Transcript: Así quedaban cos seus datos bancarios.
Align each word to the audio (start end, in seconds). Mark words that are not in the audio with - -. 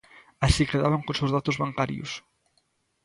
Así 0.45 0.61
quedaban 0.71 1.05
cos 1.05 1.17
seus 1.19 1.33
datos 1.37 1.59
bancarios. 1.63 2.11